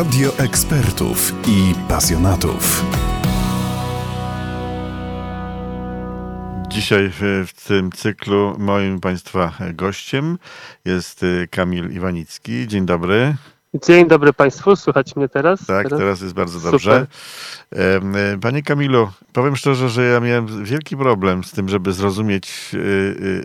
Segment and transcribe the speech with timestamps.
[0.00, 2.84] Radio ekspertów i pasjonatów.
[6.68, 10.38] Dzisiaj w, tym cyklu moim Państwa gościem
[10.84, 12.68] jest y, Kamil Iwanicki.
[12.68, 13.34] Dzień dobry.
[13.74, 15.66] Dzień dobry Państwu, słychać mnie teraz?
[15.66, 17.06] Tak, teraz jest bardzo dobrze.
[17.70, 22.70] Em, e, Panie Kamilu, powiem szczerze, że ja miałem wielki problem z tym, żeby zrozumieć
[22.74, 22.78] y,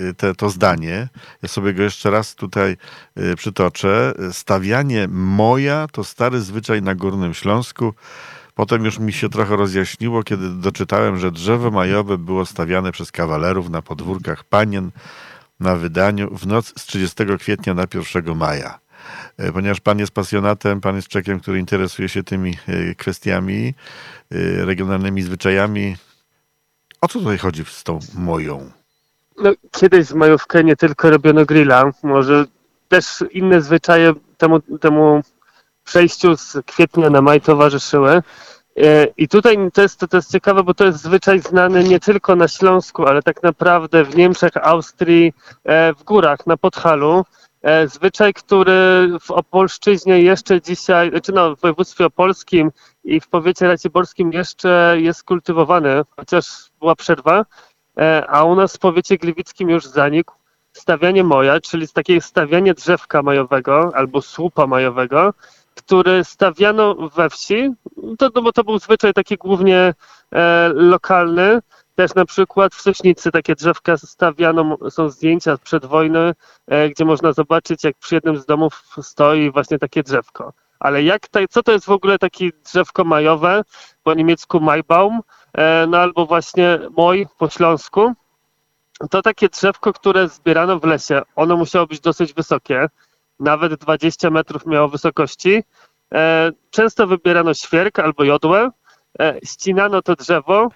[0.00, 1.08] y, te, to zdanie.
[1.42, 2.76] Ja sobie go jeszcze raz tutaj
[3.36, 4.14] przytoczę.
[4.32, 7.94] Stawianie moja to stary zwyczaj na Górnym Śląsku.
[8.54, 13.70] Potem już mi się trochę rozjaśniło, kiedy doczytałem, że drzewo majowe było stawiane przez kawalerów
[13.70, 14.90] na podwórkach panien
[15.60, 18.78] na wydaniu w noc z 30 kwietnia na 1 maja.
[19.38, 23.74] E, Ponieważ pan jest pasjonatem, pan jest człowiekiem, który interesuje się tymi e, kwestiami,
[24.32, 25.96] e, regionalnymi zwyczajami.
[27.00, 28.70] O co tutaj chodzi z tą moją?
[29.38, 32.44] No, kiedyś w majówkę nie tylko robiono grilla, może
[32.88, 35.22] też inne zwyczaje temu, temu
[35.84, 38.22] przejściu z kwietnia na maj towarzyszyły.
[39.16, 42.48] I tutaj to jest, to jest ciekawe, bo to jest zwyczaj znany nie tylko na
[42.48, 45.32] Śląsku, ale tak naprawdę w Niemczech, Austrii,
[45.98, 47.24] w górach, na Podhalu.
[47.62, 52.70] E, Zwyczaj, który w Opolszczyźnie jeszcze dzisiaj, czy no, w województwie opolskim
[53.04, 56.46] i w powiecie raciborskim jeszcze jest kultywowany, chociaż
[56.80, 57.44] była przerwa,
[57.98, 60.34] e, a u nas w powiecie gliwickim już zanikł.
[60.72, 65.34] Stawianie moja, czyli takie stawianie drzewka majowego albo słupa majowego,
[65.74, 67.70] który stawiano we wsi,
[68.18, 69.94] to, no bo to był zwyczaj taki głównie
[70.32, 71.60] e, lokalny,
[71.94, 76.34] też na przykład w Sośnicy takie drzewka stawiano, są zdjęcia sprzed wojny,
[76.66, 80.52] e, gdzie można zobaczyć, jak przy jednym z domów stoi właśnie takie drzewko.
[80.80, 83.62] Ale jak ta, co to jest w ogóle takie drzewko majowe,
[84.02, 85.20] po niemiecku Maibaum,
[85.52, 88.12] e, no albo właśnie moj po śląsku,
[89.10, 91.22] to takie drzewko, które zbierano w lesie.
[91.36, 92.86] Ono musiało być dosyć wysokie,
[93.40, 95.62] nawet 20 metrów miało wysokości.
[96.14, 98.70] E, Często wybierano świerk albo jodłę,
[99.44, 100.68] ścinano to drzewo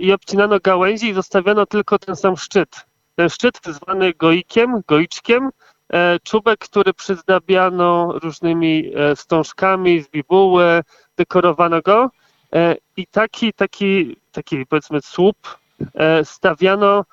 [0.00, 2.86] i obcinano gałęzi i zostawiano tylko ten sam szczyt.
[3.14, 5.50] Ten szczyt zwany goikiem, goiczkiem,
[5.92, 10.82] e, czubek, który przyzdabiano różnymi e, wstążkami z bibuły,
[11.16, 12.10] dekorowano go
[12.52, 15.58] e, i taki, taki, taki powiedzmy słup
[15.94, 17.04] e, stawiano e,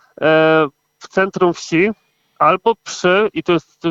[1.00, 1.92] w centrum wsi
[2.40, 3.90] albo przy, i to jest, to,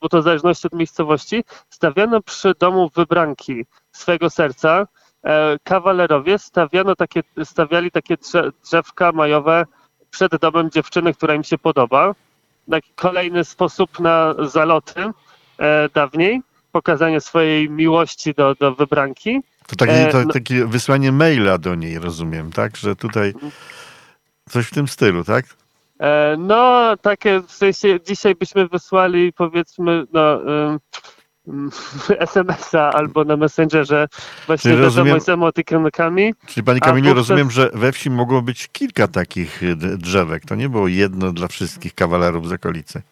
[0.00, 4.86] bo to w zależności od miejscowości, stawiano przy domu wybranki swego serca.
[5.24, 9.64] E, Kawalerowie stawiano takie, stawiali takie drze, drzewka majowe
[10.10, 12.14] przed domem dziewczyny, która im się podoba.
[12.70, 15.00] Taki kolejny sposób na zaloty
[15.58, 16.42] e, dawniej,
[16.72, 19.40] pokazanie swojej miłości do, do wybranki.
[19.66, 22.76] To, takie, E, to no- takie wysłanie maila do niej, rozumiem, tak?
[22.76, 23.34] Że tutaj
[24.48, 25.44] coś w tym stylu, tak?
[26.38, 30.40] No, takie w sensie dzisiaj byśmy wysłali powiedzmy no,
[32.18, 34.08] SMS-a albo na Messengerze
[34.46, 36.34] właśnie Czyli rozumiem- z emotykonkami.
[36.46, 40.44] Czyli Pani Kamilu, poprzez- rozumiem, że we wsi mogło być kilka takich drzewek.
[40.44, 43.02] To nie było jedno dla wszystkich kawalerów z okolicy.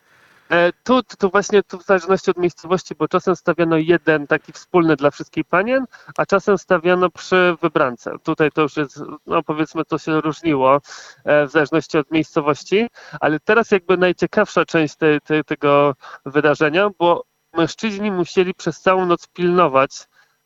[0.50, 4.96] E, Tu, tu właśnie tu w zależności od miejscowości, bo czasem stawiano jeden taki wspólny
[4.96, 5.84] dla wszystkich panien,
[6.16, 8.18] a czasem stawiano przy wybrance.
[8.22, 10.80] Tutaj to już jest, no powiedzmy, to się różniło
[11.24, 12.88] e, w zależności od miejscowości,
[13.20, 15.94] ale teraz jakby najciekawsza część tej, tej, tego
[16.26, 17.24] wydarzenia, bo
[17.56, 19.90] mężczyźni musieli przez całą noc pilnować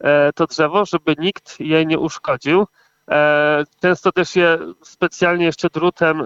[0.01, 2.67] e, to drzewo, żeby nikt jej nie uszkodził.
[3.11, 6.25] E, Często też je specjalnie jeszcze drutem e,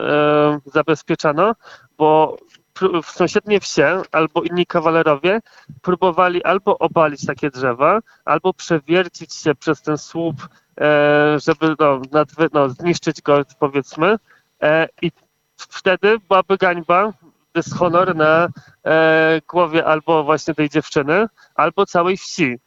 [0.66, 1.54] zabezpieczano,
[1.98, 2.36] bo
[3.02, 5.40] w sąsiednie wsie albo inni kawalerowie
[5.82, 10.48] próbowali albo obalić takie drzewa, albo przewiercić się przez ten słup,
[11.36, 14.16] żeby no, nadwy, no, zniszczyć go, powiedzmy.
[15.02, 15.10] I
[15.56, 17.12] wtedy byłaby gańba,
[17.54, 18.48] dyshonor na
[18.84, 22.58] e, głowie albo właśnie tej dziewczyny, albo całej wsi.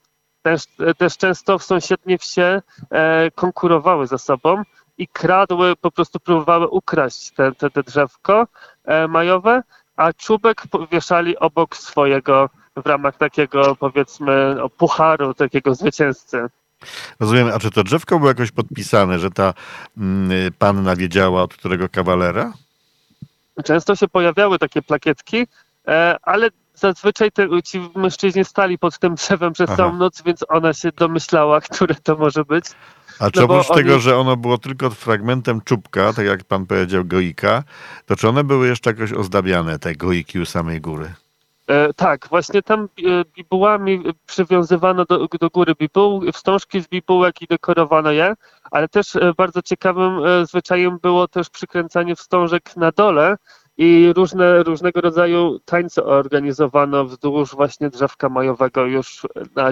[0.42, 0.64] Też,
[0.98, 4.64] też często w sąsiednie wsie e, konkurowały ze sobą
[4.98, 8.48] i kradły, po prostu próbowały ukraść te, te, te drzewko
[8.86, 9.64] e, majowe,
[9.96, 16.48] a czubek wieszali obok swojego w ramach takiego powiedzmy no, pucharu, takiego zwycięzcy.
[17.20, 19.54] Rozumiem, a czy to drzewko było jakoś podpisane, że ta
[19.98, 22.54] mm, panna wiedziała od którego kawalera?
[23.66, 25.48] Często się pojawiały takie plakietki,
[25.88, 29.78] e, ale zazwyczaj te, ci mężczyźni stali pod tym drzewem przez Aha.
[29.78, 32.66] całą noc, więc ona się domyślała, które to może być.
[33.20, 36.66] A czy No oprócz tego, oni- że ono było tylko fragmentem czubka, tak jak pan
[36.66, 37.64] powiedział, goika,
[38.06, 41.14] to czy one były jeszcze jakoś ozdabiane, te goiki u samej góry?
[41.68, 42.88] E, tak, właśnie tam e,
[43.36, 48.34] bibułami przywiązywano do, do góry bibuł, wstążki z bibułek i dekorowano je,
[48.72, 53.38] ale też e, bardzo ciekawym e, zwyczajem było też przykręcanie wstążek na dole
[53.78, 59.72] i różne, różnego rodzaju tańce organizowano wzdłuż właśnie drzewka majowego już na,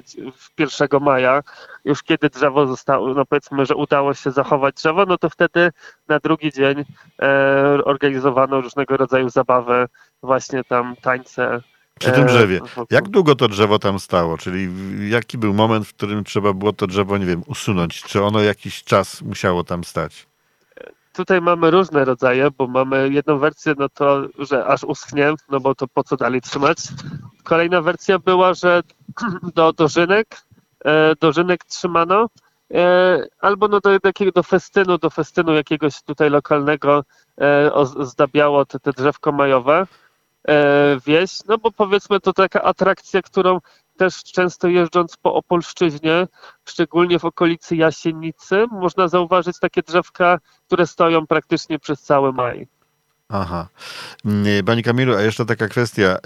[0.58, 1.42] 1 maja,
[1.86, 5.72] już kiedy drzewo zostało, no powiedzmy, że udało się zachować drzewo, no to wtedy
[6.08, 6.86] na drugi dzień
[7.22, 9.88] e, organizowano różnego rodzaju zabawy,
[10.24, 11.62] właśnie tam tańce.
[12.02, 12.60] Przy tym drzewie.
[12.90, 14.38] Jak długo to drzewo tam stało?
[14.38, 14.70] Czyli
[15.10, 18.02] jaki był moment, w którym trzeba było to drzewo, nie wiem, usunąć?
[18.02, 20.28] Czy ono jakiś czas musiało tam stać?
[21.14, 25.76] tutaj mamy różne rodzaje, bo mamy jedną wersję, no to, że aż uschnie, no bo
[25.76, 26.78] to po co dalej trzymać.
[27.44, 28.82] Kolejna wersja była, że
[29.56, 30.42] do dożynek,
[30.86, 32.28] e, dożynek trzymano,
[32.74, 37.04] e, albo no do takiego do festynu, do festynu jakiegoś tutaj lokalnego
[37.42, 39.88] e, zdabiało te, te drzewko majowe
[41.06, 43.60] wieś, no bo powiedzmy to taka atrakcja, którą
[43.98, 46.28] też często jeżdżąc po Opolszczyźnie,
[46.66, 52.68] szczególnie w okolicy Jasienicy, można zauważyć takie drzewka, które stoją praktycznie przez cały maj.
[53.30, 53.68] Aha.
[54.26, 56.18] Mm, Pani Kamilu, a jeszcze taka kwestia.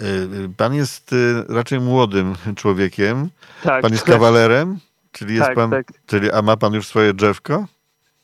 [0.45, 3.29] Y, pan jest y, raczej młodym człowiekiem.
[3.63, 3.81] Tak.
[3.81, 4.79] Pan jest kawalerem?
[5.11, 5.87] Czyli jest tak, pan, tak.
[6.05, 7.65] czyli, a ma pan już swoje drzewko?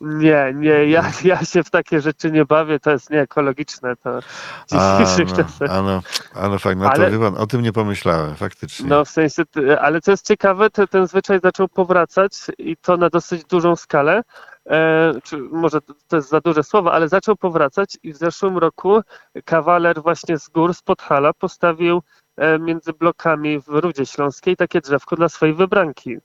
[0.02, 4.20] Nie, nie, ja, ja się w takie rzeczy nie bawię, to jest nieekologiczne, to
[4.72, 5.70] dzisiejszych no, czasach.
[5.70, 6.02] Ano,
[6.34, 8.90] ano fajnie, no ale, to pan, o tym nie pomyślałem, faktycznie.
[8.90, 9.44] No w sensie,
[9.82, 14.22] ale co jest ciekawe, to ten zwyczaj zaczął powracać i to na dosyć dużą skalę,
[14.70, 18.58] e, czy może to, to jest za duże słowo, ale zaczął powracać i w zeszłym
[18.58, 19.02] roku
[19.46, 22.02] kawaler właśnie z gór, z Podhala postawił
[22.38, 26.18] e, między blokami w Rudzie Śląskiej takie drzewko dla swojej wybranki.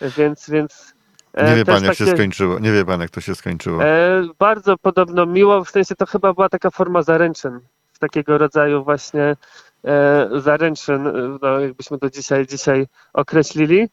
[0.00, 0.95] Więc, więc
[1.36, 2.58] nie wie pan, jak takie, się skończyło.
[2.58, 3.84] Nie wie pan, jak to się skończyło.
[3.84, 7.60] E, bardzo podobno miło, w sensie to chyba była taka forma zaręczyn,
[7.98, 9.36] takiego rodzaju właśnie
[9.84, 13.88] e, zaręczyn, e, no, jakbyśmy to dzisiaj, dzisiaj określili.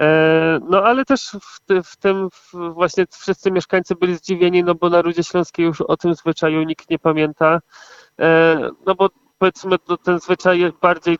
[0.00, 4.90] E, no ale też w, w tym w właśnie wszyscy mieszkańcy byli zdziwieni, no bo
[4.90, 7.60] na Rudzie Śląskiej już o tym zwyczaju nikt nie pamięta.
[8.20, 9.08] E, no bo
[9.38, 11.18] powiedzmy, to ten zwyczaj bardziej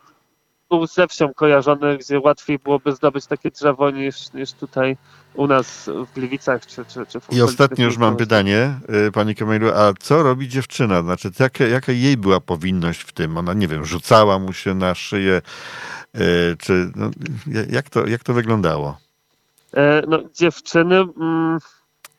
[0.71, 4.97] był ze wsią kojarzony, gdzie łatwiej byłoby zdobyć takie drzewo niż, niż tutaj
[5.33, 9.35] u nas w Gliwicach czy, czy, czy w I ostatnie już mam pytanie, y, pani
[9.35, 11.01] Kamilu, a co robi dziewczyna?
[11.01, 13.37] Znaczy, jaka, jaka jej była powinność w tym?
[13.37, 15.41] Ona, nie wiem, rzucała mu się na szyję,
[16.15, 16.19] y,
[16.59, 17.11] czy no,
[17.69, 18.97] jak, to, jak to wyglądało?
[19.73, 20.95] E, no, dziewczyny...
[20.95, 21.59] Mm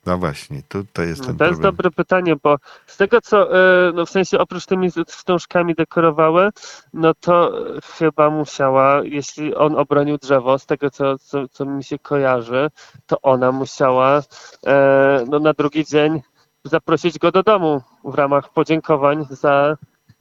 [0.07, 2.57] no właśnie, tutaj jest ten To jest dobre pytanie, bo
[2.87, 6.51] z tego co, e, no w sensie oprócz tymi wstążkami dekorowały,
[6.93, 7.53] no to
[7.99, 12.71] chyba musiała, jeśli on obronił drzewo, z tego co, co, co mi się kojarzy,
[13.07, 14.23] to ona musiała
[14.67, 16.23] e, no na drugi dzień
[16.65, 19.77] zaprosić go do domu w ramach podziękowań za,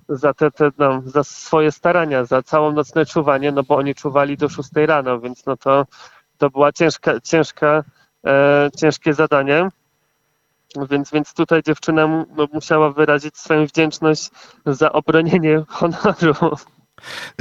[0.10, 4.38] za, te, te, no, za swoje starania, za całą nocne czuwanie, no bo oni czuwali
[4.38, 5.86] do 6 rano, więc no to,
[6.38, 7.84] to była ciężka, ciężka e,
[8.78, 9.70] ciężkie zadanie.
[10.90, 14.30] Więc, więc tutaj dziewczyna no, musiała wyrazić swoją wdzięczność
[14.66, 16.36] za obronienie honoru.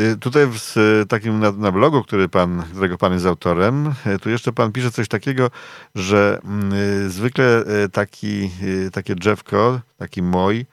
[0.00, 0.74] Y, tutaj w
[1.08, 4.90] takim na, na, blogu, który pan, którego pan jest autorem, y, tu jeszcze pan pisze
[4.90, 5.50] coś takiego,
[5.94, 8.50] że mm, y, zwykle taki,
[8.92, 10.66] takie drzewko, taki moj,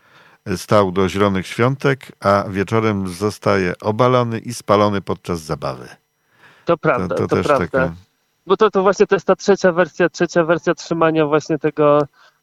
[0.56, 5.88] stał do zielonych świątek, a wieczorem zostaje obalony i spalony podczas zabawy.
[6.65, 7.68] To prawda, to, to, to prawda.
[7.68, 8.06] Taka
[8.47, 12.01] bo to, to właśnie to jest ta trzecia wersja, trzecia wersja trzymania właśnie tego,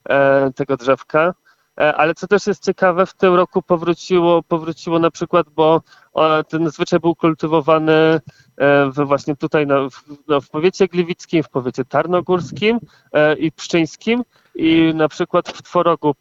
[0.09, 1.35] e, tego drzewka.
[1.81, 6.45] E, ale co też jest ciekawe, w tym roku powróciło, powróciło na przykład, bo o,
[6.45, 8.21] ten zwyczaj był kultywowany
[8.57, 12.81] e, właśnie tutaj no, w, no, w powiecie gliwickim, w powiecie tarnogórskim
[13.13, 16.15] e, i pszczyńskim i na przykład w Tworogu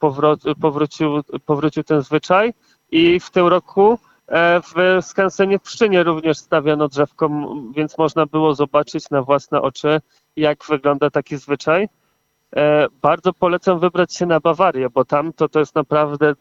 [0.62, 2.54] powrócił, powrócił ten zwyczaj
[2.92, 7.30] i w tym roku E, w skansenie w Pszczynie również stawiano drzewko,
[7.76, 10.02] więc można było zobaczyć na własne oczy,
[10.36, 11.88] jak wygląda taki zwyczaj.
[12.56, 16.34] E, bardzo polecam wybrać się na Bawarię, bo tam to, to jest naprawdę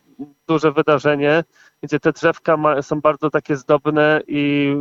[0.48, 1.44] duże wydarzenie,
[1.82, 4.74] gdzie te drzewka ma, są bardzo takie zdobne i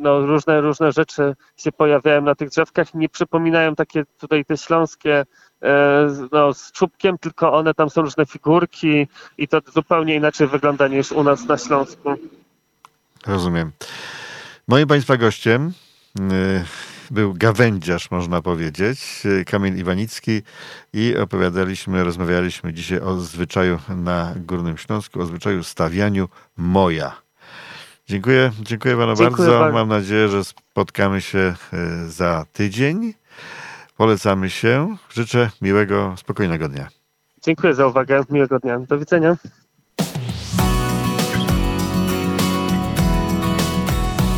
[0.00, 2.94] no, różne, różne rzeczy się pojawiają na tych drzewkach.
[2.94, 5.24] Nie przypominają takie tutaj te śląskie
[5.62, 9.06] e, no, z czubkiem, tylko one tam są różne figurki
[9.38, 12.10] i to zupełnie inaczej wygląda niż u nas na Śląsku.
[13.26, 13.72] Rozumiem.
[14.68, 15.72] Moim Państwa gościem
[16.20, 16.22] y,
[17.10, 20.42] był gawędziarz, można powiedzieć, Kamil Iwanicki
[20.92, 27.22] i opowiadaliśmy, rozmawialiśmy dzisiaj o zwyczaju na Górnym Śląsku, o zwyczaju stawianiu moja.
[28.06, 29.58] Dziękuję, dziękuję panu dziękuję bardzo.
[29.60, 29.78] bardzo.
[29.78, 33.14] Mam nadzieję, że spotkamy się y, za tydzień.
[33.96, 34.96] Polecamy się.
[35.10, 36.88] Życzę miłego, spokojnego dnia.
[37.42, 38.24] Dziękuję za uwagę.
[38.30, 38.78] Miłego dnia.
[38.78, 39.36] Do widzenia.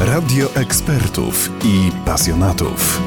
[0.07, 3.01] Radio ekspertów i pasjonatów.